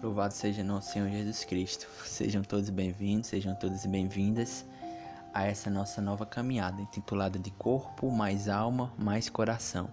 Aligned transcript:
Louvado 0.00 0.32
seja 0.32 0.62
nosso 0.62 0.92
Senhor 0.92 1.08
Jesus 1.08 1.44
Cristo. 1.44 1.88
Sejam 2.04 2.44
todos 2.44 2.70
bem-vindos, 2.70 3.30
sejam 3.30 3.56
todas 3.56 3.84
bem-vindas 3.84 4.64
a 5.34 5.44
essa 5.44 5.68
nossa 5.68 6.00
nova 6.00 6.24
caminhada, 6.24 6.80
intitulada 6.80 7.36
de 7.36 7.50
Corpo 7.50 8.08
mais 8.08 8.48
Alma 8.48 8.92
mais 8.96 9.28
Coração, 9.28 9.90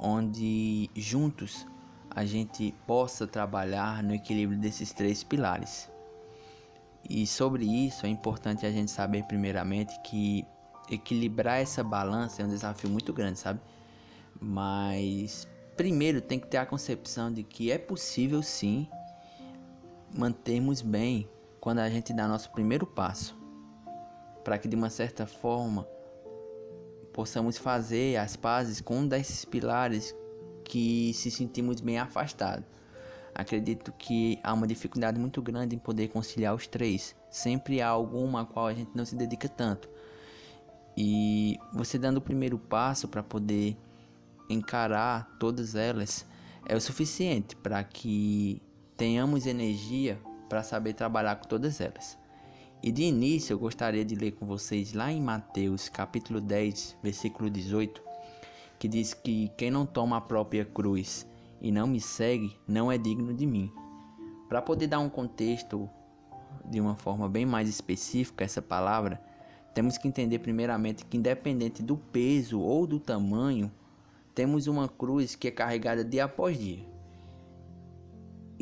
onde 0.00 0.90
juntos 0.96 1.64
a 2.10 2.24
gente 2.24 2.74
possa 2.88 3.24
trabalhar 3.24 4.02
no 4.02 4.12
equilíbrio 4.12 4.58
desses 4.58 4.92
três 4.92 5.22
pilares. 5.22 5.88
E 7.08 7.24
sobre 7.24 7.64
isso 7.64 8.06
é 8.06 8.08
importante 8.08 8.66
a 8.66 8.72
gente 8.72 8.90
saber 8.90 9.22
primeiramente 9.26 9.96
que 10.00 10.44
equilibrar 10.90 11.60
essa 11.60 11.84
balança 11.84 12.42
é 12.42 12.44
um 12.44 12.48
desafio 12.48 12.90
muito 12.90 13.12
grande, 13.12 13.38
sabe? 13.38 13.60
Mas 14.40 15.46
primeiro 15.76 16.20
tem 16.20 16.40
que 16.40 16.48
ter 16.48 16.56
a 16.56 16.66
concepção 16.66 17.32
de 17.32 17.44
que 17.44 17.70
é 17.70 17.78
possível 17.78 18.42
sim 18.42 18.88
mantermos 20.16 20.82
bem 20.82 21.28
quando 21.60 21.78
a 21.80 21.90
gente 21.90 22.12
dá 22.12 22.26
nosso 22.26 22.50
primeiro 22.50 22.86
passo, 22.86 23.38
para 24.44 24.58
que 24.58 24.68
de 24.68 24.76
uma 24.76 24.90
certa 24.90 25.26
forma 25.26 25.86
possamos 27.12 27.58
fazer 27.58 28.16
as 28.16 28.36
pazes 28.36 28.80
com 28.80 28.98
um 28.98 29.08
desses 29.08 29.44
pilares 29.44 30.14
que 30.64 31.12
se 31.14 31.30
sentimos 31.30 31.80
bem 31.80 31.98
afastados. 31.98 32.64
Acredito 33.34 33.92
que 33.92 34.38
há 34.42 34.52
uma 34.52 34.66
dificuldade 34.66 35.18
muito 35.18 35.40
grande 35.40 35.76
em 35.76 35.78
poder 35.78 36.08
conciliar 36.08 36.54
os 36.54 36.66
três. 36.66 37.14
Sempre 37.30 37.80
há 37.80 37.88
alguma 37.88 38.42
a 38.42 38.44
qual 38.44 38.66
a 38.66 38.74
gente 38.74 38.90
não 38.94 39.04
se 39.04 39.14
dedica 39.14 39.48
tanto. 39.48 39.88
E 40.96 41.58
você 41.72 41.98
dando 41.98 42.18
o 42.18 42.20
primeiro 42.20 42.58
passo 42.58 43.08
para 43.08 43.22
poder 43.22 43.76
encarar 44.48 45.36
todas 45.38 45.74
elas 45.74 46.26
é 46.66 46.76
o 46.76 46.80
suficiente 46.80 47.56
para 47.56 47.82
que 47.84 48.60
tenhamos 49.00 49.46
energia 49.46 50.20
para 50.46 50.62
saber 50.62 50.92
trabalhar 50.92 51.36
com 51.36 51.48
todas 51.48 51.80
elas. 51.80 52.18
E 52.82 52.92
de 52.92 53.04
início 53.04 53.54
eu 53.54 53.58
gostaria 53.58 54.04
de 54.04 54.14
ler 54.14 54.32
com 54.32 54.44
vocês 54.44 54.92
lá 54.92 55.10
em 55.10 55.22
Mateus 55.22 55.88
capítulo 55.88 56.38
10, 56.38 56.98
versículo 57.02 57.48
18, 57.48 58.02
que 58.78 58.86
diz 58.86 59.14
que 59.14 59.50
quem 59.56 59.70
não 59.70 59.86
toma 59.86 60.18
a 60.18 60.20
própria 60.20 60.66
cruz 60.66 61.26
e 61.62 61.72
não 61.72 61.86
me 61.86 61.98
segue 61.98 62.54
não 62.68 62.92
é 62.92 62.98
digno 62.98 63.32
de 63.32 63.46
mim. 63.46 63.72
Para 64.50 64.60
poder 64.60 64.88
dar 64.88 64.98
um 64.98 65.08
contexto 65.08 65.88
de 66.66 66.78
uma 66.78 66.94
forma 66.94 67.26
bem 67.26 67.46
mais 67.46 67.70
específica 67.70 68.44
essa 68.44 68.60
palavra, 68.60 69.18
temos 69.72 69.96
que 69.96 70.08
entender 70.08 70.40
primeiramente 70.40 71.06
que 71.06 71.16
independente 71.16 71.82
do 71.82 71.96
peso 71.96 72.60
ou 72.60 72.86
do 72.86 73.00
tamanho 73.00 73.72
temos 74.34 74.66
uma 74.66 74.90
cruz 74.90 75.34
que 75.34 75.48
é 75.48 75.50
carregada 75.50 76.04
dia 76.04 76.24
após 76.24 76.58
dia. 76.58 76.89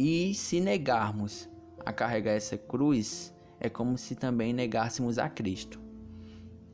E 0.01 0.33
se 0.33 0.61
negarmos 0.61 1.49
a 1.85 1.93
carregar 1.93 2.31
essa 2.31 2.57
cruz, 2.57 3.35
é 3.59 3.69
como 3.69 3.99
se 3.99 4.15
também 4.15 4.53
negássemos 4.53 5.19
a 5.19 5.29
Cristo. 5.29 5.81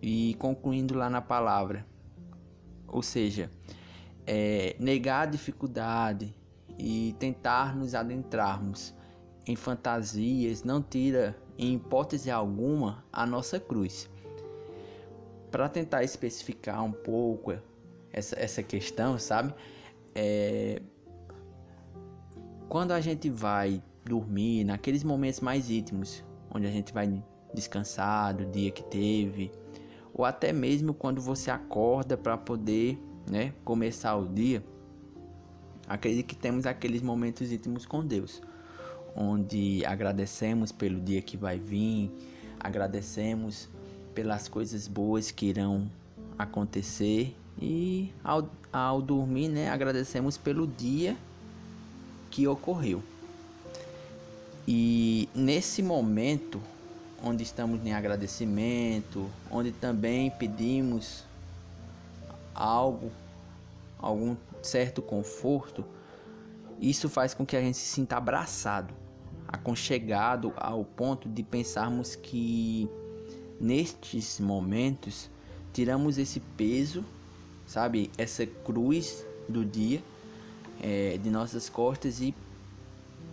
E 0.02 0.34
concluindo 0.38 0.94
lá 0.94 1.08
na 1.08 1.22
palavra, 1.22 1.86
ou 2.86 3.02
seja, 3.02 3.50
é, 4.26 4.76
negar 4.78 5.22
a 5.22 5.30
dificuldade 5.30 6.34
e 6.78 7.16
tentar 7.18 7.74
nos 7.74 7.94
adentrarmos 7.94 8.94
em 9.46 9.56
fantasias 9.56 10.62
não 10.62 10.82
tira, 10.82 11.34
em 11.56 11.76
hipótese 11.76 12.30
alguma, 12.30 13.06
a 13.10 13.24
nossa 13.24 13.58
cruz. 13.58 14.10
Para 15.50 15.66
tentar 15.70 16.04
especificar 16.04 16.84
um 16.84 16.92
pouco 16.92 17.58
essa, 18.12 18.38
essa 18.38 18.62
questão, 18.62 19.18
sabe? 19.18 19.54
É, 20.14 20.82
quando 22.74 22.90
a 22.90 23.00
gente 23.00 23.30
vai 23.30 23.80
dormir, 24.04 24.64
naqueles 24.64 25.04
momentos 25.04 25.38
mais 25.38 25.70
íntimos, 25.70 26.24
onde 26.52 26.66
a 26.66 26.70
gente 26.72 26.92
vai 26.92 27.22
descansar 27.54 28.34
do 28.34 28.44
dia 28.46 28.72
que 28.72 28.82
teve, 28.82 29.52
ou 30.12 30.24
até 30.24 30.52
mesmo 30.52 30.92
quando 30.92 31.20
você 31.20 31.52
acorda 31.52 32.16
para 32.16 32.36
poder, 32.36 32.98
né, 33.30 33.54
começar 33.64 34.16
o 34.16 34.26
dia, 34.26 34.60
acredito 35.86 36.26
que 36.26 36.34
temos 36.34 36.66
aqueles 36.66 37.00
momentos 37.00 37.52
íntimos 37.52 37.86
com 37.86 38.04
Deus, 38.04 38.42
onde 39.14 39.86
agradecemos 39.86 40.72
pelo 40.72 41.00
dia 41.00 41.22
que 41.22 41.36
vai 41.36 41.60
vir, 41.60 42.10
agradecemos 42.58 43.68
pelas 44.16 44.48
coisas 44.48 44.88
boas 44.88 45.30
que 45.30 45.46
irão 45.46 45.88
acontecer 46.36 47.36
e 47.56 48.12
ao, 48.24 48.50
ao 48.72 49.00
dormir, 49.00 49.48
né, 49.48 49.70
agradecemos 49.70 50.36
pelo 50.36 50.66
dia 50.66 51.16
que 52.34 52.48
ocorreu. 52.48 53.00
E 54.66 55.28
nesse 55.32 55.84
momento, 55.84 56.60
onde 57.22 57.44
estamos 57.44 57.86
em 57.86 57.92
agradecimento, 57.92 59.30
onde 59.48 59.70
também 59.70 60.32
pedimos 60.32 61.22
algo, 62.52 63.12
algum 63.96 64.34
certo 64.60 65.00
conforto, 65.00 65.84
isso 66.80 67.08
faz 67.08 67.34
com 67.34 67.46
que 67.46 67.56
a 67.56 67.60
gente 67.60 67.78
se 67.78 67.86
sinta 67.86 68.16
abraçado, 68.16 68.92
aconchegado 69.46 70.52
ao 70.56 70.84
ponto 70.84 71.28
de 71.28 71.44
pensarmos 71.44 72.16
que 72.16 72.88
nestes 73.60 74.40
momentos 74.40 75.30
tiramos 75.72 76.18
esse 76.18 76.40
peso 76.40 77.04
sabe? 77.66 78.10
Essa 78.18 78.46
cruz 78.46 79.24
do 79.48 79.64
dia 79.64 80.02
é, 80.84 81.16
de 81.16 81.30
nossas 81.30 81.70
costas 81.70 82.20
e 82.20 82.34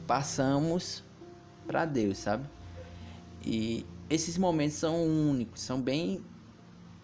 passamos 0.07 1.03
para 1.67 1.84
Deus, 1.84 2.17
sabe? 2.17 2.45
E 3.44 3.85
esses 4.09 4.38
momentos 4.38 4.78
são 4.78 5.03
únicos, 5.03 5.59
são 5.59 5.79
bem 5.81 6.23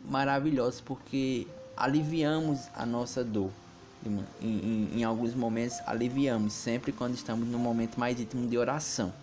maravilhosos 0.09 0.79
porque 0.79 1.45
aliviamos 1.75 2.69
a 2.73 2.85
nossa 2.85 3.25
dor. 3.25 3.51
Em, 4.05 4.23
em, 4.41 4.89
em, 4.99 5.03
alguns 5.03 5.33
momentos 5.33 5.79
aliviamos, 5.85 6.53
sempre 6.53 6.93
quando 6.93 7.15
estamos 7.15 7.45
no 7.45 7.59
momento 7.59 7.99
mais 7.99 8.17
íntimo 8.17 8.47
de 8.47 8.57
oração. 8.57 9.13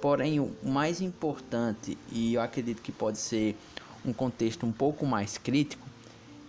Porém, 0.00 0.40
o 0.40 0.52
mais 0.64 1.00
importante, 1.00 1.96
e 2.10 2.34
eu 2.34 2.40
acredito 2.40 2.82
que 2.82 2.90
pode 2.90 3.18
ser 3.18 3.56
um 4.04 4.12
contexto 4.12 4.66
um 4.66 4.72
pouco 4.72 5.06
mais 5.06 5.38
crítico, 5.38 5.86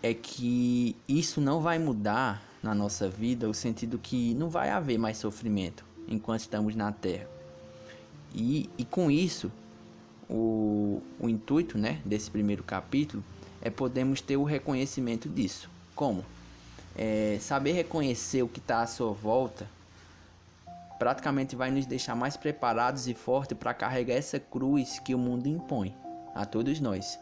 é 0.01 0.13
que 0.13 0.95
isso 1.07 1.39
não 1.39 1.61
vai 1.61 1.77
mudar 1.77 2.41
na 2.67 2.75
nossa 2.75 3.09
vida, 3.09 3.49
o 3.49 3.53
sentido 3.53 3.97
que 3.97 4.33
não 4.33 4.49
vai 4.49 4.69
haver 4.69 4.97
mais 4.97 5.17
sofrimento 5.17 5.85
enquanto 6.05 6.41
estamos 6.41 6.75
na 6.75 6.91
Terra. 6.91 7.27
E, 8.35 8.69
e 8.77 8.83
com 8.83 9.09
isso, 9.09 9.49
o, 10.29 11.01
o 11.17 11.29
intuito 11.29 11.77
né, 11.77 12.01
desse 12.03 12.29
primeiro 12.29 12.63
capítulo 12.63 13.23
é 13.61 13.69
podermos 13.69 14.19
ter 14.19 14.35
o 14.35 14.43
reconhecimento 14.43 15.29
disso. 15.29 15.69
Como? 15.95 16.25
É, 16.93 17.37
saber 17.39 17.71
reconhecer 17.71 18.43
o 18.43 18.49
que 18.49 18.59
está 18.59 18.81
à 18.81 18.87
sua 18.87 19.13
volta 19.13 19.67
praticamente 20.99 21.55
vai 21.55 21.71
nos 21.71 21.85
deixar 21.85 22.15
mais 22.15 22.35
preparados 22.35 23.07
e 23.07 23.13
fortes 23.13 23.57
para 23.57 23.73
carregar 23.73 24.15
essa 24.15 24.39
cruz 24.39 24.99
que 24.99 25.15
o 25.15 25.17
mundo 25.17 25.47
impõe 25.47 25.95
a 26.35 26.45
todos 26.45 26.79
nós. 26.81 27.17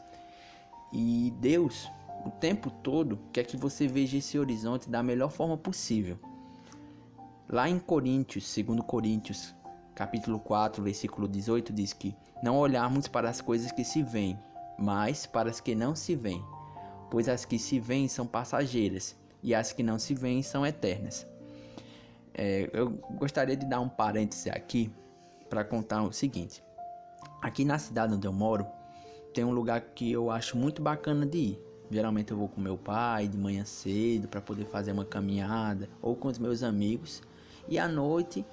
E 0.91 1.31
Deus, 1.39 1.87
o 2.25 2.31
tempo 2.31 2.71
todo 2.71 3.19
quer 3.31 3.45
que 3.45 3.55
você 3.55 3.87
veja 3.87 4.17
esse 4.17 4.37
horizonte 4.39 4.89
da 4.89 5.03
melhor 5.03 5.29
forma 5.29 5.55
possível. 5.55 6.17
Lá 7.47 7.69
em 7.69 7.77
Coríntios, 7.77 8.47
segundo 8.47 8.83
Coríntios, 8.83 9.53
capítulo 9.93 10.39
4, 10.39 10.81
versículo 10.83 11.27
18 11.27 11.71
diz 11.71 11.93
que 11.93 12.15
não 12.41 12.57
olharmos 12.57 13.07
para 13.07 13.29
as 13.29 13.39
coisas 13.39 13.71
que 13.71 13.83
se 13.83 14.01
veem, 14.01 14.39
mas 14.77 15.27
para 15.27 15.49
as 15.49 15.59
que 15.59 15.75
não 15.75 15.95
se 15.95 16.15
veem, 16.15 16.43
pois 17.11 17.29
as 17.29 17.45
que 17.45 17.59
se 17.59 17.79
veem 17.79 18.07
são 18.07 18.25
passageiras 18.25 19.15
e 19.43 19.53
as 19.53 19.71
que 19.71 19.83
não 19.83 19.99
se 19.99 20.15
veem 20.15 20.41
são 20.41 20.65
eternas. 20.65 21.27
É, 22.33 22.69
eu 22.73 22.89
gostaria 23.17 23.55
de 23.55 23.65
dar 23.65 23.79
um 23.79 23.87
parêntese 23.87 24.49
aqui 24.49 24.91
para 25.47 25.63
contar 25.63 26.01
o 26.01 26.11
seguinte: 26.11 26.63
aqui 27.41 27.63
na 27.63 27.77
cidade 27.77 28.15
onde 28.15 28.27
eu 28.27 28.33
moro 28.33 28.65
tem 29.33 29.43
um 29.43 29.51
lugar 29.51 29.81
que 29.81 30.11
eu 30.11 30.31
acho 30.31 30.57
muito 30.57 30.81
bacana 30.81 31.25
de 31.25 31.37
ir, 31.37 31.64
Geralmente 31.89 32.31
eu 32.31 32.37
vou 32.37 32.47
com 32.47 32.59
meu 32.59 32.77
pai 32.77 33.27
de 33.27 33.37
manhã 33.37 33.63
cedo 33.63 34.27
para 34.27 34.41
poder 34.41 34.65
fazer 34.65 34.91
uma 34.91 35.05
caminhada 35.05 35.89
ou 36.01 36.15
com 36.15 36.27
os 36.27 36.39
meus 36.39 36.63
amigos. 36.63 37.21
E 37.67 37.77
à 37.77 37.87
noite, 37.87 38.45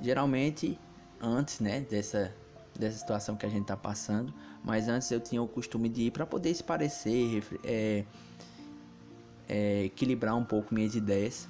geralmente 0.00 0.78
antes, 1.20 1.60
né, 1.60 1.80
dessa 1.80 2.32
dessa 2.78 2.96
situação 2.96 3.34
que 3.34 3.44
a 3.44 3.48
gente 3.48 3.62
está 3.62 3.76
passando, 3.76 4.32
mas 4.62 4.88
antes 4.88 5.10
eu 5.10 5.18
tinha 5.18 5.42
o 5.42 5.48
costume 5.48 5.88
de 5.88 6.02
ir 6.02 6.10
para 6.12 6.24
poder 6.24 6.54
se 6.54 6.62
parecer, 6.62 7.42
é, 7.64 8.04
é, 9.48 9.84
equilibrar 9.84 10.36
um 10.36 10.44
pouco 10.44 10.72
minhas 10.72 10.94
ideias. 10.94 11.48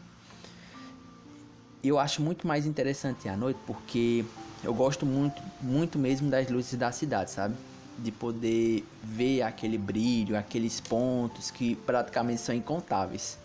Eu 1.84 1.98
acho 1.98 2.22
muito 2.22 2.46
mais 2.46 2.64
interessante 2.66 3.28
à 3.28 3.36
noite 3.36 3.60
porque 3.66 4.24
eu 4.64 4.72
gosto 4.72 5.04
muito, 5.04 5.40
muito 5.60 5.98
mesmo 5.98 6.30
das 6.30 6.48
luzes 6.48 6.74
da 6.74 6.90
cidade, 6.90 7.30
sabe? 7.30 7.54
De 7.98 8.12
poder 8.12 8.84
ver 9.02 9.42
aquele 9.42 9.76
brilho, 9.76 10.36
aqueles 10.36 10.80
pontos 10.80 11.50
que 11.50 11.74
praticamente 11.74 12.40
são 12.40 12.54
incontáveis. 12.54 13.38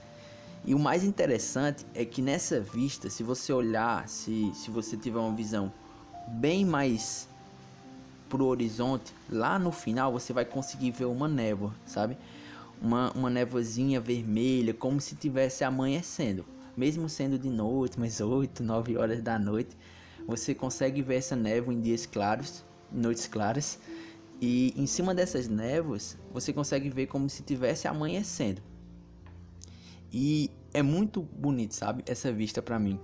E 0.66 0.74
o 0.74 0.80
mais 0.80 1.04
interessante 1.04 1.86
é 1.94 2.06
que 2.06 2.22
nessa 2.22 2.60
vista, 2.60 3.10
se 3.10 3.22
você 3.22 3.52
olhar, 3.52 4.08
se, 4.08 4.52
se 4.54 4.72
você 4.72 4.96
tiver 4.96 5.20
uma 5.20 5.36
visão 5.36 5.72
bem 6.28 6.64
mais 6.64 7.28
pro 8.30 8.46
horizonte, 8.46 9.14
lá 9.30 9.60
no 9.60 9.72
final 9.72 10.12
você 10.12 10.32
vai 10.32 10.46
conseguir 10.46 10.92
ver 10.92 11.06
uma 11.06 11.28
névoa, 11.28 11.74
sabe? 11.86 12.18
Uma, 12.82 13.12
uma 13.12 13.30
névoazinha 13.30 14.00
vermelha, 14.00 14.74
como 14.74 15.02
se 15.02 15.16
tivesse 15.16 15.64
amanhecendo. 15.64 16.46
Mesmo 16.76 17.10
sendo 17.10 17.38
de 17.38 17.50
noite, 17.50 18.00
mais 18.00 18.20
8, 18.22 18.64
9 18.64 18.98
horas 18.98 19.22
da 19.22 19.38
noite, 19.38 19.78
você 20.26 20.56
consegue 20.56 21.02
ver 21.02 21.16
essa 21.16 21.36
névoa 21.36 21.74
em 21.74 21.82
dias 21.82 22.06
claros, 22.06 22.64
noites 22.92 23.28
claras. 23.28 23.78
E 24.46 24.74
em 24.76 24.86
cima 24.86 25.16
dessas 25.16 25.48
névoas, 25.48 26.18
você 26.34 26.52
consegue 26.52 26.90
ver 26.90 27.08
como 27.08 27.30
se 27.30 27.42
tivesse 27.44 27.88
amanhecendo. 27.88 28.62
E 30.12 30.52
é 30.74 30.84
muito 30.84 31.22
bonito, 31.22 31.74
sabe? 31.74 32.04
Essa 32.06 32.30
vista 32.30 32.62
para 32.62 32.78
mim. 32.78 33.00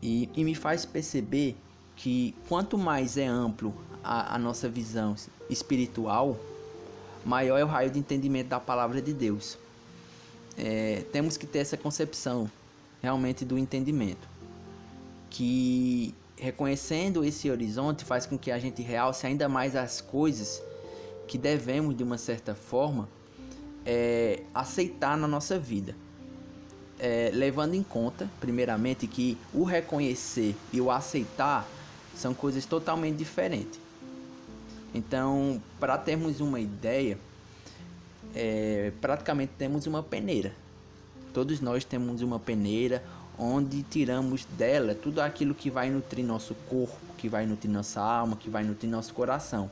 E, 0.00 0.30
e, 0.36 0.44
me 0.44 0.54
faz 0.54 0.84
perceber 0.84 1.56
que 1.96 2.32
quanto 2.48 2.78
mais 2.78 3.16
é 3.16 3.26
amplo 3.26 3.74
a, 4.04 4.36
a 4.36 4.38
nossa 4.38 4.68
visão 4.68 5.16
espiritual, 5.50 6.38
maior 7.24 7.58
é 7.58 7.64
o 7.64 7.66
raio 7.66 7.90
de 7.90 7.98
entendimento 7.98 8.46
da 8.46 8.60
palavra 8.60 9.02
de 9.02 9.12
Deus. 9.12 9.58
É, 10.56 11.04
temos 11.10 11.36
que 11.36 11.44
ter 11.44 11.58
essa 11.58 11.76
concepção 11.76 12.48
realmente 13.02 13.44
do 13.44 13.58
entendimento. 13.58 14.28
Que 15.28 16.14
reconhecendo 16.38 17.24
esse 17.24 17.50
horizonte 17.50 18.04
faz 18.04 18.26
com 18.26 18.38
que 18.38 18.50
a 18.50 18.58
gente 18.58 18.82
realce 18.82 19.26
ainda 19.26 19.48
mais 19.48 19.74
as 19.74 20.00
coisas 20.00 20.62
que 21.26 21.38
devemos, 21.38 21.96
de 21.96 22.02
uma 22.02 22.18
certa 22.18 22.54
forma, 22.54 23.08
é, 23.84 24.42
aceitar 24.54 25.16
na 25.16 25.26
nossa 25.26 25.58
vida. 25.58 25.94
É, 26.98 27.30
levando 27.32 27.74
em 27.74 27.82
conta, 27.82 28.30
primeiramente, 28.40 29.06
que 29.06 29.36
o 29.52 29.64
reconhecer 29.64 30.54
e 30.72 30.80
o 30.80 30.90
aceitar 30.90 31.66
são 32.14 32.32
coisas 32.32 32.64
totalmente 32.64 33.16
diferentes. 33.16 33.78
Então, 34.94 35.60
para 35.78 35.98
termos 35.98 36.40
uma 36.40 36.58
ideia, 36.58 37.18
é, 38.34 38.92
praticamente 39.00 39.52
temos 39.58 39.86
uma 39.86 40.02
peneira. 40.02 40.52
Todos 41.34 41.60
nós 41.60 41.84
temos 41.84 42.22
uma 42.22 42.38
peneira 42.38 43.02
onde 43.38 43.82
tiramos 43.82 44.44
dela 44.44 44.94
tudo 44.94 45.20
aquilo 45.20 45.54
que 45.54 45.70
vai 45.70 45.90
nutrir 45.90 46.24
nosso 46.24 46.54
corpo, 46.68 46.96
que 47.18 47.28
vai 47.28 47.46
nutrir 47.46 47.70
nossa 47.70 48.00
alma, 48.00 48.36
que 48.36 48.48
vai 48.48 48.64
nutrir 48.64 48.90
nosso 48.90 49.12
coração. 49.12 49.70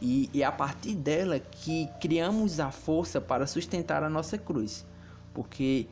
E, 0.00 0.28
é 0.34 0.42
a 0.42 0.50
partir 0.50 0.94
dela 0.94 1.38
que 1.38 1.88
criamos 2.00 2.58
a 2.58 2.70
força 2.70 3.20
para 3.20 3.46
sustentar 3.46 4.02
a 4.02 4.10
nossa 4.10 4.36
cruz. 4.36 4.84
Porque 5.32 5.86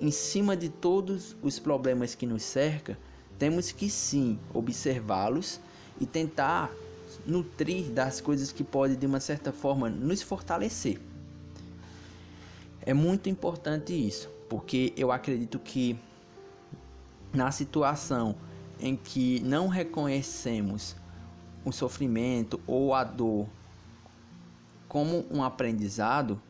em 0.00 0.10
cima 0.10 0.56
de 0.56 0.68
todos 0.68 1.36
os 1.42 1.58
problemas 1.58 2.14
que 2.14 2.26
nos 2.26 2.42
cercam, 2.42 2.96
temos 3.38 3.72
que 3.72 3.90
sim 3.90 4.38
observá-los 4.52 5.60
e 6.00 6.06
tentar 6.06 6.70
nutrir 7.26 7.90
das 7.90 8.20
coisas 8.20 8.52
que 8.52 8.64
podem 8.64 8.96
de 8.96 9.06
uma 9.06 9.20
certa 9.20 9.52
forma 9.52 9.88
nos 9.88 10.22
fortalecer. 10.22 11.00
É 12.82 12.92
muito 12.92 13.28
importante 13.28 13.92
isso, 13.92 14.28
porque 14.54 14.92
eu 14.96 15.10
acredito 15.10 15.58
que 15.58 15.98
na 17.32 17.50
situação 17.50 18.36
em 18.78 18.94
que 18.94 19.40
não 19.40 19.66
reconhecemos 19.66 20.94
o 21.64 21.72
sofrimento 21.72 22.60
ou 22.64 22.94
a 22.94 23.02
dor 23.02 23.48
como 24.86 25.26
um 25.28 25.42
aprendizado, 25.42 26.40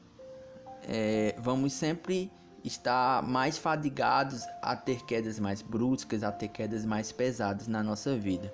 é, 0.83 1.35
vamos 1.39 1.73
sempre 1.73 2.31
estar 2.63 3.23
mais 3.23 3.57
fadigados 3.57 4.45
a 4.61 4.77
ter 4.77 5.03
quedas 5.07 5.39
mais 5.39 5.63
bruscas, 5.63 6.23
a 6.23 6.31
ter 6.31 6.49
quedas 6.49 6.85
mais 6.85 7.11
pesadas 7.11 7.67
na 7.67 7.83
nossa 7.83 8.15
vida. 8.15 8.53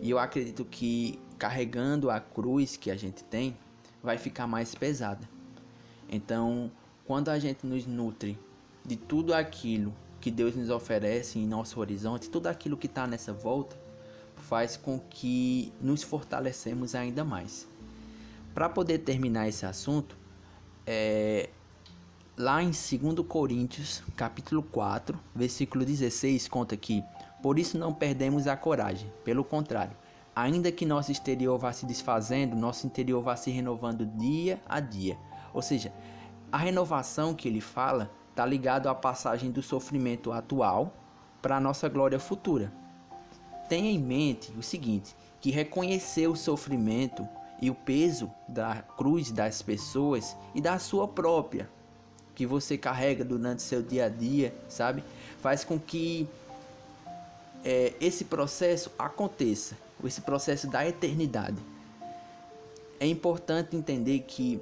E 0.00 0.08
eu 0.08 0.18
acredito 0.18 0.64
que 0.64 1.20
carregando 1.38 2.10
a 2.10 2.20
cruz 2.20 2.78
que 2.78 2.90
a 2.90 2.96
gente 2.96 3.22
tem, 3.24 3.54
vai 4.02 4.16
ficar 4.16 4.46
mais 4.46 4.74
pesada. 4.74 5.28
Então, 6.08 6.72
quando 7.04 7.28
a 7.28 7.38
gente 7.38 7.66
nos 7.66 7.84
nutre 7.84 8.47
de 8.88 8.96
tudo 8.96 9.34
aquilo 9.34 9.94
que 10.18 10.30
Deus 10.30 10.56
nos 10.56 10.70
oferece 10.70 11.38
em 11.38 11.46
nosso 11.46 11.78
horizonte, 11.78 12.30
tudo 12.30 12.46
aquilo 12.46 12.76
que 12.76 12.86
está 12.86 13.06
nessa 13.06 13.32
volta, 13.32 13.76
faz 14.36 14.76
com 14.78 14.98
que 14.98 15.70
nos 15.80 16.02
fortalecemos 16.02 16.94
ainda 16.94 17.22
mais. 17.22 17.68
Para 18.54 18.68
poder 18.68 19.00
terminar 19.00 19.46
esse 19.46 19.66
assunto, 19.66 20.16
é, 20.86 21.50
lá 22.36 22.62
em 22.62 22.70
2 22.70 23.26
Coríntios, 23.28 24.02
capítulo 24.16 24.62
4, 24.62 25.20
versículo 25.34 25.84
16, 25.84 26.48
conta 26.48 26.74
que 26.74 27.04
por 27.42 27.58
isso 27.58 27.76
não 27.76 27.92
perdemos 27.92 28.46
a 28.46 28.56
coragem, 28.56 29.12
pelo 29.22 29.44
contrário, 29.44 29.96
ainda 30.34 30.72
que 30.72 30.86
nosso 30.86 31.12
exterior 31.12 31.58
vá 31.58 31.72
se 31.74 31.84
desfazendo, 31.84 32.56
nosso 32.56 32.86
interior 32.86 33.22
vá 33.22 33.36
se 33.36 33.50
renovando 33.50 34.06
dia 34.06 34.58
a 34.66 34.80
dia. 34.80 35.18
Ou 35.52 35.60
seja, 35.60 35.92
a 36.50 36.56
renovação 36.56 37.34
que 37.34 37.46
ele 37.46 37.60
fala 37.60 38.10
está 38.38 38.46
ligado 38.46 38.88
à 38.88 38.94
passagem 38.94 39.50
do 39.50 39.60
sofrimento 39.60 40.30
atual 40.30 40.94
para 41.42 41.56
a 41.56 41.60
nossa 41.60 41.88
glória 41.88 42.20
futura. 42.20 42.72
Tenha 43.68 43.90
em 43.90 43.98
mente 43.98 44.52
o 44.56 44.62
seguinte, 44.62 45.12
que 45.40 45.50
reconhecer 45.50 46.28
o 46.28 46.36
sofrimento 46.36 47.26
e 47.60 47.68
o 47.68 47.74
peso 47.74 48.30
da 48.46 48.76
cruz 48.96 49.32
das 49.32 49.60
pessoas 49.60 50.36
e 50.54 50.60
da 50.60 50.78
sua 50.78 51.08
própria 51.08 51.68
que 52.36 52.46
você 52.46 52.78
carrega 52.78 53.24
durante 53.24 53.60
seu 53.60 53.82
dia 53.82 54.04
a 54.04 54.08
dia, 54.08 54.54
sabe? 54.68 55.02
Faz 55.40 55.64
com 55.64 55.76
que 55.76 56.28
é, 57.64 57.92
esse 58.00 58.24
processo 58.24 58.92
aconteça, 58.96 59.76
esse 60.04 60.20
processo 60.20 60.68
da 60.68 60.86
eternidade. 60.86 61.58
É 63.00 63.06
importante 63.08 63.74
entender 63.74 64.20
que 64.20 64.60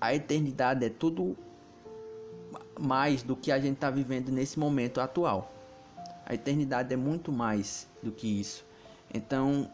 a 0.00 0.14
eternidade 0.14 0.84
é 0.84 0.88
tudo 0.88 1.36
mais 2.78 3.22
do 3.22 3.36
que 3.36 3.52
a 3.52 3.58
gente 3.58 3.74
está 3.74 3.90
vivendo 3.90 4.30
nesse 4.30 4.58
momento 4.58 5.00
atual. 5.00 5.52
A 6.26 6.34
eternidade 6.34 6.92
é 6.92 6.96
muito 6.96 7.30
mais 7.30 7.88
do 8.02 8.10
que 8.10 8.40
isso. 8.40 8.64
Então, 9.12 9.70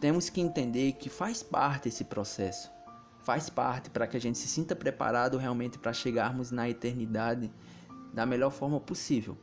temos 0.00 0.30
que 0.30 0.40
entender 0.40 0.92
que 0.92 1.08
faz 1.08 1.42
parte 1.42 1.88
esse 1.88 2.04
processo. 2.04 2.70
Faz 3.22 3.50
parte 3.50 3.90
para 3.90 4.06
que 4.06 4.16
a 4.16 4.20
gente 4.20 4.38
se 4.38 4.48
sinta 4.48 4.74
preparado 4.74 5.36
realmente 5.36 5.78
para 5.78 5.92
chegarmos 5.92 6.50
na 6.50 6.68
eternidade 6.68 7.52
da 8.12 8.24
melhor 8.24 8.50
forma 8.50 8.80
possível. 8.80 9.36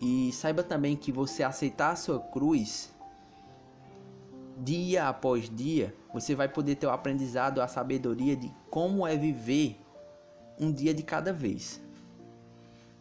E 0.00 0.32
saiba 0.32 0.62
também 0.62 0.96
que 0.96 1.12
você 1.12 1.42
aceitar 1.42 1.92
a 1.92 1.96
sua 1.96 2.18
cruz 2.18 2.94
dia 4.58 5.08
após 5.08 5.50
dia, 5.54 5.94
você 6.12 6.34
vai 6.34 6.48
poder 6.48 6.76
ter 6.76 6.86
o 6.86 6.90
aprendizado, 6.90 7.60
a 7.60 7.68
sabedoria 7.68 8.34
de 8.34 8.50
como 8.70 9.06
é 9.06 9.16
viver 9.16 9.78
um 10.58 10.72
dia 10.72 10.94
de 10.94 11.02
cada 11.02 11.32
vez. 11.32 11.80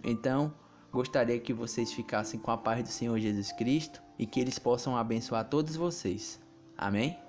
Então, 0.03 0.53
gostaria 0.91 1.39
que 1.39 1.53
vocês 1.53 1.91
ficassem 1.91 2.39
com 2.39 2.51
a 2.51 2.57
paz 2.57 2.83
do 2.83 2.89
Senhor 2.89 3.17
Jesus 3.19 3.51
Cristo 3.51 4.01
e 4.17 4.25
que 4.25 4.39
eles 4.39 4.59
possam 4.59 4.95
abençoar 4.95 5.49
todos 5.49 5.75
vocês. 5.75 6.39
Amém? 6.77 7.24